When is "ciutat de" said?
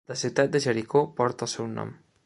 0.19-0.61